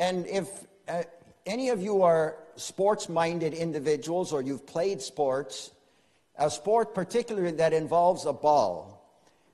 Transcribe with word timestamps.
And 0.00 0.26
if 0.26 0.48
uh, 0.88 1.02
any 1.44 1.68
of 1.68 1.82
you 1.82 2.02
are 2.02 2.36
sports 2.56 3.10
minded 3.10 3.52
individuals 3.52 4.32
or 4.32 4.40
you've 4.40 4.66
played 4.66 5.02
sports, 5.02 5.70
a 6.38 6.50
sport 6.50 6.94
particularly 6.94 7.52
that 7.52 7.74
involves 7.74 8.24
a 8.24 8.32
ball, 8.32 8.96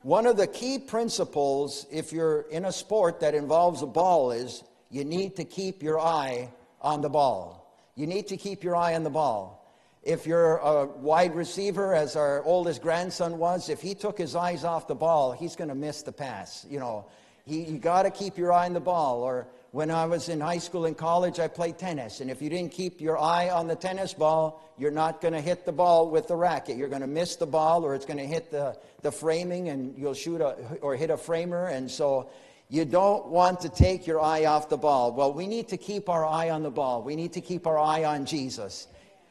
one 0.00 0.26
of 0.26 0.38
the 0.38 0.46
key 0.46 0.78
principles 0.78 1.86
if 1.92 2.10
you're 2.10 2.46
in 2.50 2.64
a 2.64 2.72
sport 2.72 3.20
that 3.20 3.34
involves 3.34 3.82
a 3.82 3.86
ball 3.86 4.32
is 4.32 4.64
you 4.90 5.04
need 5.04 5.36
to 5.36 5.44
keep 5.44 5.82
your 5.82 6.00
eye 6.00 6.48
on 6.80 7.02
the 7.02 7.10
ball. 7.10 7.76
You 7.94 8.06
need 8.06 8.28
to 8.28 8.38
keep 8.38 8.64
your 8.64 8.74
eye 8.74 8.94
on 8.94 9.04
the 9.04 9.10
ball. 9.10 9.58
If 10.02 10.26
you're 10.26 10.56
a 10.56 10.86
wide 10.86 11.34
receiver, 11.34 11.94
as 11.94 12.16
our 12.16 12.42
oldest 12.44 12.80
grandson 12.80 13.36
was, 13.36 13.68
if 13.68 13.82
he 13.82 13.94
took 13.94 14.16
his 14.16 14.34
eyes 14.34 14.64
off 14.64 14.88
the 14.88 14.94
ball, 14.94 15.32
he's 15.32 15.54
going 15.54 15.68
to 15.68 15.74
miss 15.74 16.00
the 16.00 16.12
pass. 16.12 16.66
You 16.70 16.80
know, 16.80 17.04
he, 17.44 17.64
you 17.64 17.78
got 17.78 18.04
to 18.04 18.10
keep 18.10 18.38
your 18.38 18.50
eye 18.50 18.64
on 18.64 18.72
the 18.72 18.80
ball. 18.80 19.22
Or 19.22 19.46
when 19.72 19.90
I 19.90 20.04
was 20.06 20.28
in 20.28 20.40
high 20.40 20.58
school 20.58 20.86
and 20.86 20.96
college, 20.96 21.38
I 21.38 21.46
played 21.46 21.78
tennis. 21.78 22.20
And 22.20 22.30
if 22.30 22.42
you 22.42 22.50
didn't 22.50 22.72
keep 22.72 23.00
your 23.00 23.18
eye 23.18 23.50
on 23.50 23.68
the 23.68 23.76
tennis 23.76 24.12
ball, 24.12 24.60
you're 24.76 24.90
not 24.90 25.20
going 25.20 25.34
to 25.34 25.40
hit 25.40 25.64
the 25.64 25.72
ball 25.72 26.10
with 26.10 26.26
the 26.26 26.34
racket. 26.34 26.76
You're 26.76 26.88
going 26.88 27.02
to 27.02 27.06
miss 27.06 27.36
the 27.36 27.46
ball, 27.46 27.84
or 27.84 27.94
it's 27.94 28.06
going 28.06 28.18
to 28.18 28.26
hit 28.26 28.50
the, 28.50 28.76
the 29.02 29.12
framing, 29.12 29.68
and 29.68 29.96
you'll 29.96 30.14
shoot 30.14 30.40
a, 30.40 30.56
or 30.80 30.96
hit 30.96 31.10
a 31.10 31.16
framer. 31.16 31.66
And 31.66 31.88
so 31.88 32.30
you 32.68 32.84
don't 32.84 33.26
want 33.26 33.60
to 33.60 33.68
take 33.68 34.08
your 34.08 34.20
eye 34.20 34.46
off 34.46 34.68
the 34.68 34.76
ball. 34.76 35.12
Well, 35.12 35.32
we 35.32 35.46
need 35.46 35.68
to 35.68 35.76
keep 35.76 36.08
our 36.08 36.26
eye 36.26 36.50
on 36.50 36.64
the 36.64 36.70
ball. 36.70 37.02
We 37.02 37.14
need 37.14 37.34
to 37.34 37.40
keep 37.40 37.66
our 37.66 37.78
eye 37.78 38.04
on 38.04 38.26
Jesus. 38.26 38.88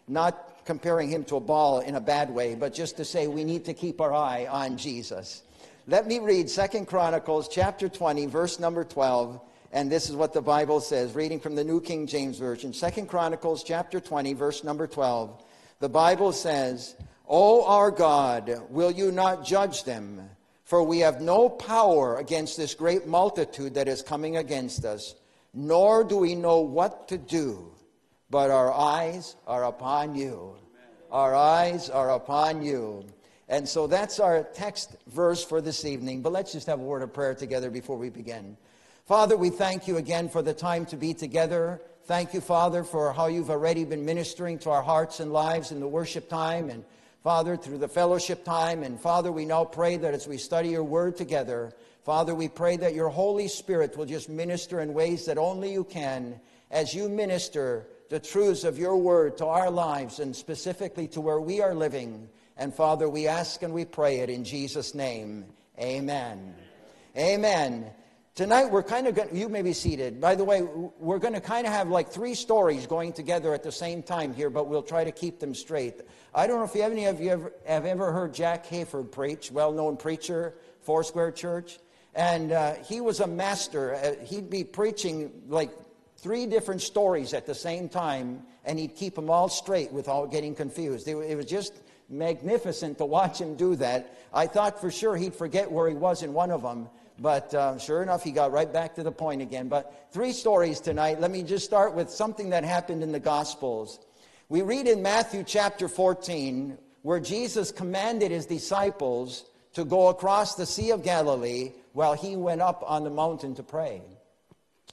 Not 0.07 0.65
comparing 0.65 1.09
him 1.09 1.25
to 1.25 1.35
a 1.35 1.41
ball 1.41 1.79
in 1.79 1.95
a 1.95 2.01
bad 2.01 2.29
way, 2.29 2.55
but 2.55 2.73
just 2.73 2.97
to 2.97 3.05
say 3.05 3.27
we 3.27 3.43
need 3.43 3.65
to 3.65 3.73
keep 3.73 3.99
our 3.99 4.13
eye 4.13 4.47
on 4.49 4.77
Jesus. 4.77 5.43
Let 5.87 6.07
me 6.07 6.19
read 6.19 6.49
Second 6.49 6.85
Chronicles 6.85 7.49
chapter 7.49 7.89
20, 7.89 8.27
verse 8.27 8.59
number 8.59 8.83
12. 8.83 9.41
And 9.71 9.91
this 9.91 10.09
is 10.09 10.15
what 10.15 10.33
the 10.33 10.41
Bible 10.41 10.81
says, 10.81 11.13
reading 11.13 11.39
from 11.39 11.55
the 11.55 11.63
New 11.63 11.81
King 11.81 12.07
James 12.07 12.39
Version. 12.39 12.73
Second 12.73 13.07
Chronicles 13.07 13.63
chapter 13.63 13.99
20, 13.99 14.33
verse 14.33 14.63
number 14.63 14.87
12. 14.87 15.43
The 15.79 15.89
Bible 15.89 16.31
says, 16.31 16.95
O 17.27 17.65
our 17.65 17.91
God, 17.91 18.63
will 18.69 18.91
you 18.91 19.11
not 19.11 19.45
judge 19.45 19.83
them? 19.83 20.29
For 20.63 20.83
we 20.83 20.99
have 20.99 21.21
no 21.21 21.49
power 21.49 22.17
against 22.17 22.57
this 22.57 22.75
great 22.75 23.07
multitude 23.07 23.73
that 23.75 23.87
is 23.87 24.01
coming 24.01 24.37
against 24.37 24.85
us, 24.85 25.15
nor 25.53 26.03
do 26.03 26.17
we 26.17 26.35
know 26.35 26.61
what 26.61 27.07
to 27.07 27.17
do 27.17 27.71
but 28.29 28.51
our 28.51 28.71
eyes 28.71 29.35
are 29.47 29.65
upon 29.65 30.15
you. 30.15 30.55
Our 31.11 31.33
eyes 31.33 31.89
are 31.89 32.11
upon 32.11 32.61
you. 32.61 33.05
And 33.47 33.67
so 33.67 33.87
that's 33.87 34.19
our 34.19 34.43
text 34.43 34.95
verse 35.07 35.43
for 35.43 35.59
this 35.59 35.83
evening. 35.83 36.21
But 36.21 36.33
let's 36.33 36.51
just 36.51 36.67
have 36.67 36.79
a 36.79 36.83
word 36.83 37.01
of 37.01 37.11
prayer 37.11 37.33
together 37.33 37.71
before 37.71 37.97
we 37.97 38.09
begin. 38.09 38.55
Father, 39.09 39.35
we 39.35 39.49
thank 39.49 39.87
you 39.87 39.97
again 39.97 40.29
for 40.29 40.43
the 40.43 40.53
time 40.53 40.85
to 40.85 40.95
be 40.95 41.15
together. 41.15 41.81
Thank 42.03 42.35
you, 42.35 42.41
Father, 42.41 42.83
for 42.83 43.11
how 43.11 43.25
you've 43.25 43.49
already 43.49 43.83
been 43.83 44.05
ministering 44.05 44.59
to 44.59 44.69
our 44.69 44.83
hearts 44.83 45.19
and 45.19 45.33
lives 45.33 45.71
in 45.71 45.79
the 45.79 45.87
worship 45.87 46.29
time 46.29 46.69
and, 46.69 46.85
Father, 47.23 47.57
through 47.57 47.79
the 47.79 47.87
fellowship 47.87 48.45
time. 48.45 48.83
And, 48.83 49.01
Father, 49.01 49.31
we 49.31 49.45
now 49.45 49.65
pray 49.65 49.97
that 49.97 50.13
as 50.13 50.27
we 50.27 50.37
study 50.37 50.69
your 50.69 50.83
word 50.83 51.17
together, 51.17 51.73
Father, 52.05 52.35
we 52.35 52.49
pray 52.49 52.77
that 52.77 52.93
your 52.93 53.09
Holy 53.09 53.47
Spirit 53.47 53.97
will 53.97 54.05
just 54.05 54.29
minister 54.29 54.79
in 54.79 54.93
ways 54.93 55.25
that 55.25 55.39
only 55.39 55.73
you 55.73 55.85
can 55.85 56.39
as 56.69 56.93
you 56.93 57.09
minister 57.09 57.87
the 58.09 58.19
truths 58.19 58.63
of 58.63 58.77
your 58.77 58.95
word 58.95 59.39
to 59.39 59.47
our 59.47 59.71
lives 59.71 60.19
and 60.19 60.35
specifically 60.35 61.07
to 61.07 61.19
where 61.19 61.41
we 61.41 61.63
are 61.63 61.73
living. 61.73 62.29
And 62.57 62.71
Father, 62.71 63.09
we 63.09 63.27
ask 63.27 63.63
and 63.63 63.73
we 63.73 63.85
pray 63.85 64.19
it 64.19 64.29
in 64.29 64.43
Jesus' 64.43 64.93
name. 64.93 65.45
Amen. 65.79 66.53
Amen. 67.17 67.91
Tonight 68.39 68.71
we're 68.71 68.83
kind 68.83 69.05
of 69.05 69.15
going 69.15 69.35
you 69.35 69.49
may 69.49 69.61
be 69.61 69.73
seated. 69.73 70.21
By 70.21 70.33
the 70.33 70.45
way, 70.45 70.61
we're 70.61 71.19
going 71.19 71.33
to 71.33 71.41
kind 71.41 71.67
of 71.67 71.73
have 71.73 71.89
like 71.89 72.09
three 72.09 72.33
stories 72.33 72.87
going 72.87 73.11
together 73.11 73.53
at 73.53 73.63
the 73.63 73.71
same 73.73 74.01
time 74.01 74.33
here, 74.33 74.49
but 74.49 74.67
we'll 74.69 74.81
try 74.81 75.03
to 75.03 75.11
keep 75.11 75.41
them 75.41 75.53
straight. 75.53 75.99
I 76.33 76.47
don't 76.47 76.59
know 76.59 76.63
if 76.63 76.73
any 76.77 77.03
of 77.03 77.19
you 77.19 77.31
ever, 77.31 77.53
have 77.67 77.85
ever 77.85 78.13
heard 78.13 78.33
Jack 78.33 78.65
Hayford 78.67 79.11
preach, 79.11 79.51
well-known 79.51 79.97
preacher, 79.97 80.53
Foursquare 80.83 81.33
Church. 81.33 81.79
And 82.15 82.53
uh, 82.53 82.75
he 82.75 83.01
was 83.01 83.19
a 83.19 83.27
master. 83.27 83.95
Uh, 83.95 84.23
he'd 84.23 84.49
be 84.49 84.63
preaching 84.63 85.33
like 85.49 85.71
three 86.15 86.45
different 86.45 86.81
stories 86.81 87.33
at 87.33 87.45
the 87.45 87.53
same 87.53 87.89
time, 87.89 88.43
and 88.63 88.79
he'd 88.79 88.95
keep 88.95 89.15
them 89.15 89.29
all 89.29 89.49
straight 89.49 89.91
without 89.91 90.31
getting 90.31 90.55
confused. 90.55 91.09
It, 91.09 91.17
it 91.17 91.35
was 91.35 91.45
just 91.45 91.73
magnificent 92.07 92.99
to 92.99 93.05
watch 93.05 93.41
him 93.41 93.55
do 93.55 93.75
that. 93.75 94.17
I 94.33 94.47
thought 94.47 94.79
for 94.79 94.91
sure 94.91 95.17
he'd 95.17 95.35
forget 95.35 95.69
where 95.69 95.89
he 95.89 95.95
was 95.95 96.23
in 96.23 96.31
one 96.31 96.51
of 96.51 96.61
them, 96.61 96.87
but 97.19 97.53
uh, 97.53 97.77
sure 97.77 98.01
enough, 98.01 98.23
he 98.23 98.31
got 98.31 98.51
right 98.51 98.71
back 98.71 98.95
to 98.95 99.03
the 99.03 99.11
point 99.11 99.41
again. 99.41 99.67
But 99.67 100.07
three 100.11 100.31
stories 100.31 100.79
tonight. 100.79 101.19
Let 101.19 101.31
me 101.31 101.43
just 101.43 101.65
start 101.65 101.93
with 101.93 102.09
something 102.09 102.49
that 102.51 102.63
happened 102.63 103.03
in 103.03 103.11
the 103.11 103.19
Gospels. 103.19 103.99
We 104.47 104.61
read 104.61 104.87
in 104.87 105.01
Matthew 105.01 105.43
chapter 105.43 105.87
14 105.87 106.77
where 107.01 107.19
Jesus 107.19 107.71
commanded 107.71 108.31
his 108.31 108.45
disciples 108.45 109.45
to 109.73 109.85
go 109.85 110.07
across 110.07 110.55
the 110.55 110.65
Sea 110.65 110.91
of 110.91 111.03
Galilee 111.03 111.71
while 111.93 112.13
he 112.13 112.35
went 112.35 112.61
up 112.61 112.83
on 112.85 113.03
the 113.03 113.09
mountain 113.09 113.55
to 113.55 113.63
pray. 113.63 114.01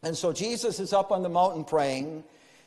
And 0.02 0.16
so 0.16 0.32
Jesus 0.32 0.78
is 0.78 0.92
up 0.92 1.10
on 1.10 1.22
the 1.22 1.28
mountain 1.28 1.64
praying. 1.64 2.24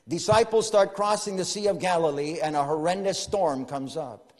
Disciples 0.07 0.67
start 0.67 0.95
crossing 0.95 1.35
the 1.35 1.45
Sea 1.45 1.67
of 1.67 1.79
Galilee, 1.79 2.39
and 2.41 2.55
a 2.55 2.63
horrendous 2.63 3.19
storm 3.19 3.65
comes 3.65 3.95
up. 3.95 4.33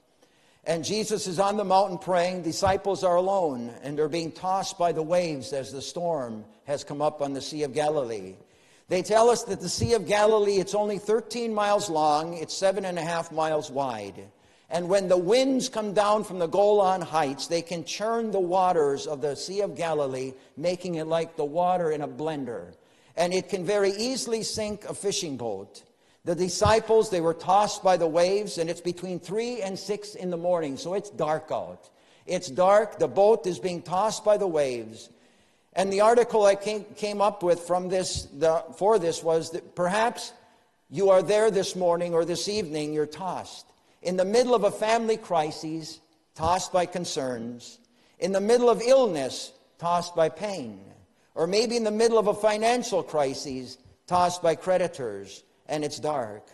And 0.65 0.83
Jesus 0.83 1.25
is 1.27 1.39
on 1.39 1.57
the 1.57 1.63
mountain 1.63 1.97
praying. 1.97 2.43
Disciples 2.43 3.03
are 3.03 3.15
alone, 3.15 3.73
and 3.81 3.97
they're 3.97 4.09
being 4.09 4.31
tossed 4.31 4.77
by 4.77 4.91
the 4.91 5.01
waves 5.01 5.53
as 5.53 5.71
the 5.71 5.81
storm 5.81 6.45
has 6.65 6.83
come 6.83 7.01
up 7.01 7.21
on 7.21 7.33
the 7.33 7.41
Sea 7.41 7.63
of 7.63 7.73
Galilee. 7.73 8.35
They 8.87 9.01
tell 9.01 9.29
us 9.29 9.43
that 9.43 9.61
the 9.61 9.69
Sea 9.69 9.93
of 9.93 10.07
Galilee, 10.07 10.57
it's 10.57 10.75
only 10.75 10.97
13 10.97 11.53
miles 11.53 11.89
long, 11.89 12.33
it's 12.35 12.55
seven 12.55 12.85
and 12.85 12.99
a 12.99 13.03
half 13.03 13.31
miles 13.31 13.71
wide. 13.71 14.29
And 14.69 14.89
when 14.89 15.07
the 15.07 15.17
winds 15.17 15.69
come 15.69 15.93
down 15.93 16.23
from 16.23 16.39
the 16.39 16.47
Golan 16.47 17.01
Heights, 17.01 17.47
they 17.47 17.61
can 17.61 17.83
churn 17.83 18.31
the 18.31 18.39
waters 18.39 19.07
of 19.07 19.21
the 19.21 19.35
Sea 19.35 19.61
of 19.61 19.75
Galilee, 19.75 20.33
making 20.57 20.95
it 20.95 21.07
like 21.07 21.35
the 21.35 21.45
water 21.45 21.91
in 21.91 22.01
a 22.01 22.07
blender 22.07 22.73
and 23.19 23.33
it 23.33 23.49
can 23.49 23.65
very 23.65 23.91
easily 23.91 24.41
sink 24.41 24.85
a 24.85 24.93
fishing 24.93 25.35
boat. 25.35 25.83
The 26.25 26.35
disciples, 26.35 27.09
they 27.09 27.21
were 27.21 27.33
tossed 27.33 27.83
by 27.83 27.97
the 27.97 28.07
waves, 28.07 28.57
and 28.57 28.69
it's 28.69 28.81
between 28.81 29.19
3 29.19 29.61
and 29.61 29.77
6 29.77 30.15
in 30.15 30.29
the 30.29 30.37
morning, 30.37 30.77
so 30.77 30.93
it's 30.93 31.09
dark 31.09 31.49
out. 31.51 31.89
It's 32.25 32.49
dark, 32.49 32.99
the 32.99 33.07
boat 33.07 33.47
is 33.47 33.59
being 33.59 33.81
tossed 33.81 34.23
by 34.23 34.37
the 34.37 34.47
waves. 34.47 35.09
And 35.73 35.91
the 35.91 36.01
article 36.01 36.45
I 36.45 36.55
came, 36.55 37.21
up 37.21 37.41
with 37.41 37.61
from 37.61 37.89
this, 37.89 38.23
the, 38.25 38.63
for 38.77 38.99
this 38.99 39.23
was 39.23 39.51
that 39.51 39.75
perhaps 39.75 40.33
you 40.89 41.09
are 41.09 41.23
there 41.23 41.49
this 41.51 41.75
morning 41.75 42.13
or 42.13 42.25
this 42.25 42.47
evening, 42.47 42.93
you're 42.93 43.05
tossed. 43.05 43.65
In 44.01 44.17
the 44.17 44.25
middle 44.25 44.53
of 44.53 44.63
a 44.63 44.71
family 44.71 45.17
crisis, 45.17 45.99
tossed 46.35 46.73
by 46.73 46.85
concerns. 46.85 47.79
In 48.19 48.31
the 48.31 48.41
middle 48.41 48.69
of 48.69 48.81
illness, 48.81 49.53
tossed 49.77 50.15
by 50.15 50.29
pain 50.29 50.79
or 51.39 51.47
maybe 51.47 51.77
in 51.77 51.85
the 51.85 51.91
middle 51.91 52.17
of 52.17 52.27
a 52.27 52.33
financial 52.33 53.01
crisis, 53.01 53.77
tossed 54.07 54.41
by 54.41 54.55
creditors, 54.55 55.43
and 55.69 55.83
it's 55.83 55.99
dark. 55.99 56.47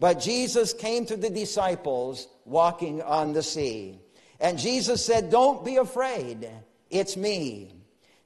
But 0.00 0.20
Jesus 0.20 0.72
came 0.72 1.06
to 1.06 1.16
the 1.16 1.30
disciples 1.30 2.26
walking 2.44 3.02
on 3.02 3.32
the 3.32 3.42
sea. 3.42 4.00
And 4.40 4.58
Jesus 4.58 5.04
said, 5.04 5.30
Don't 5.30 5.64
be 5.64 5.76
afraid, 5.76 6.50
it's 6.90 7.16
me. 7.16 7.74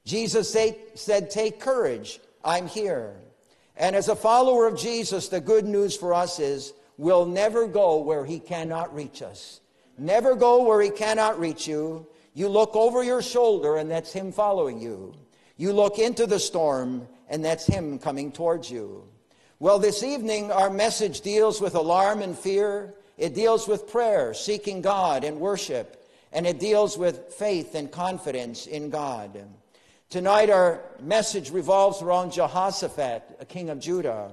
Jesus 0.05 0.51
say, 0.51 0.77
said, 0.95 1.29
Take 1.29 1.59
courage, 1.59 2.19
I'm 2.43 2.67
here. 2.67 3.13
And 3.75 3.95
as 3.95 4.07
a 4.07 4.15
follower 4.15 4.65
of 4.65 4.79
Jesus, 4.79 5.27
the 5.27 5.39
good 5.39 5.65
news 5.65 5.95
for 5.95 6.13
us 6.15 6.39
is 6.39 6.73
we'll 6.97 7.27
never 7.27 7.67
go 7.67 7.99
where 7.99 8.25
he 8.25 8.39
cannot 8.39 8.95
reach 8.95 9.21
us. 9.21 9.61
Never 9.99 10.35
go 10.35 10.63
where 10.63 10.81
he 10.81 10.89
cannot 10.89 11.39
reach 11.39 11.67
you. 11.67 12.07
You 12.33 12.49
look 12.49 12.75
over 12.75 13.03
your 13.03 13.21
shoulder, 13.21 13.77
and 13.77 13.91
that's 13.91 14.11
him 14.11 14.31
following 14.31 14.79
you. 14.79 15.13
You 15.57 15.73
look 15.73 15.97
into 15.99 16.27
the 16.27 16.39
storm, 16.39 17.07
and 17.29 17.43
that's 17.43 17.65
Him 17.65 17.99
coming 17.99 18.31
towards 18.31 18.69
you. 18.69 19.03
Well, 19.59 19.79
this 19.79 20.03
evening, 20.03 20.51
our 20.51 20.69
message 20.69 21.21
deals 21.21 21.59
with 21.59 21.73
alarm 21.73 22.21
and 22.21 22.37
fear. 22.37 22.93
It 23.17 23.33
deals 23.33 23.67
with 23.67 23.89
prayer, 23.89 24.35
seeking 24.35 24.83
God 24.83 25.23
and 25.23 25.39
worship, 25.39 26.07
and 26.31 26.45
it 26.45 26.59
deals 26.59 26.95
with 26.95 27.33
faith 27.33 27.73
and 27.73 27.91
confidence 27.91 28.67
in 28.67 28.91
God. 28.91 29.47
Tonight, 30.11 30.51
our 30.51 30.83
message 31.01 31.49
revolves 31.49 32.03
around 32.03 32.33
Jehoshaphat, 32.33 33.37
a 33.39 33.45
king 33.45 33.71
of 33.71 33.79
Judah. 33.79 34.29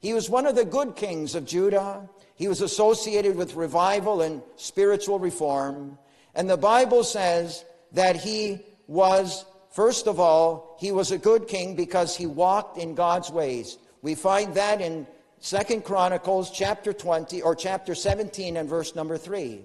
He 0.00 0.12
was 0.12 0.28
one 0.28 0.44
of 0.44 0.56
the 0.56 0.66
good 0.66 0.94
kings 0.94 1.34
of 1.34 1.46
Judah. 1.46 2.06
He 2.34 2.46
was 2.46 2.60
associated 2.60 3.34
with 3.34 3.54
revival 3.54 4.20
and 4.20 4.42
spiritual 4.56 5.18
reform. 5.18 5.96
And 6.34 6.50
the 6.50 6.58
Bible 6.58 7.02
says 7.02 7.64
that 7.92 8.16
he 8.16 8.60
was 8.86 9.46
First 9.76 10.06
of 10.06 10.18
all, 10.18 10.78
he 10.80 10.90
was 10.90 11.12
a 11.12 11.18
good 11.18 11.48
king 11.48 11.76
because 11.76 12.16
he 12.16 12.24
walked 12.24 12.78
in 12.78 12.94
God's 12.94 13.30
ways. 13.30 13.76
We 14.06 14.14
find 14.14 14.54
that 14.54 14.80
in 14.80 15.04
Second 15.40 15.82
Chronicles 15.82 16.52
chapter 16.52 16.92
20 16.92 17.42
or 17.42 17.56
chapter 17.56 17.92
17 17.92 18.56
and 18.56 18.68
verse 18.68 18.94
number 18.94 19.18
3. 19.18 19.62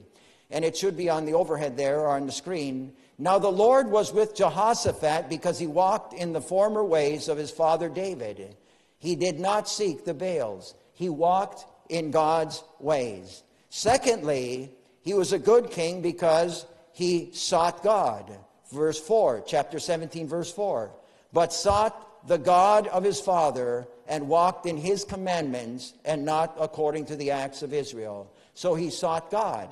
And 0.49 0.65
it 0.65 0.75
should 0.75 0.97
be 0.97 1.11
on 1.11 1.25
the 1.25 1.35
overhead 1.35 1.77
there 1.77 1.99
or 1.99 2.07
on 2.07 2.25
the 2.25 2.31
screen. 2.31 2.93
Now 3.19 3.37
the 3.37 3.51
Lord 3.51 3.91
was 3.91 4.11
with 4.11 4.33
Jehoshaphat 4.33 5.29
because 5.29 5.59
he 5.59 5.67
walked 5.67 6.13
in 6.15 6.33
the 6.33 6.41
former 6.41 6.83
ways 6.83 7.27
of 7.27 7.37
his 7.37 7.51
father 7.51 7.87
David. 7.87 8.57
He 8.97 9.15
did 9.15 9.39
not 9.39 9.69
seek 9.69 10.05
the 10.05 10.15
Baals. 10.15 10.73
He 10.93 11.07
walked 11.07 11.63
in 11.89 12.09
God's 12.09 12.63
ways. 12.79 13.43
Secondly, 13.69 14.71
he 15.03 15.13
was 15.13 15.33
a 15.33 15.37
good 15.37 15.69
king 15.69 16.01
because 16.01 16.65
he 16.93 17.29
sought 17.31 17.83
God. 17.83 18.35
Verse 18.73 18.99
4, 18.99 19.43
chapter 19.45 19.77
17, 19.77 20.27
verse 20.27 20.51
4. 20.51 20.89
But 21.31 21.53
sought 21.53 22.07
the 22.27 22.37
God 22.37 22.87
of 22.87 23.03
his 23.03 23.19
father 23.19 23.87
and 24.07 24.27
walked 24.27 24.65
in 24.65 24.77
his 24.77 25.03
commandments 25.03 25.93
and 26.05 26.25
not 26.25 26.55
according 26.59 27.05
to 27.05 27.15
the 27.15 27.31
acts 27.31 27.63
of 27.63 27.73
Israel. 27.73 28.31
So 28.53 28.75
he 28.75 28.89
sought 28.89 29.31
God. 29.31 29.69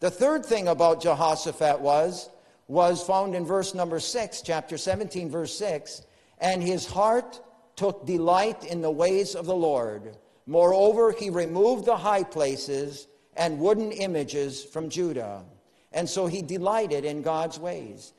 The 0.00 0.10
third 0.10 0.44
thing 0.44 0.68
about 0.68 1.02
Jehoshaphat 1.02 1.80
was, 1.80 2.28
was 2.66 3.02
found 3.02 3.34
in 3.34 3.44
verse 3.44 3.74
number 3.74 4.00
6, 4.00 4.42
chapter 4.42 4.76
17, 4.76 5.30
verse 5.30 5.56
6. 5.56 6.02
And 6.38 6.62
his 6.62 6.86
heart 6.86 7.40
took 7.76 8.06
delight 8.06 8.64
in 8.64 8.80
the 8.80 8.90
ways 8.90 9.34
of 9.34 9.46
the 9.46 9.54
Lord. 9.54 10.16
Moreover, 10.46 11.12
he 11.12 11.30
removed 11.30 11.84
the 11.84 11.96
high 11.96 12.24
places 12.24 13.06
and 13.36 13.58
wooden 13.58 13.92
images 13.92 14.64
from 14.64 14.88
Judah. 14.88 15.44
And 15.92 16.08
so 16.08 16.26
he 16.26 16.42
delighted 16.42 17.04
in 17.04 17.22
God's 17.22 17.58
ways. 17.58 18.12